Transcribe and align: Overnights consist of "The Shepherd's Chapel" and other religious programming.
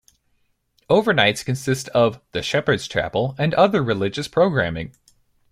Overnights 0.89 1.45
consist 1.45 1.87
of 1.89 2.19
"The 2.31 2.41
Shepherd's 2.41 2.87
Chapel" 2.87 3.35
and 3.37 3.53
other 3.53 3.83
religious 3.83 4.27
programming. 4.27 4.95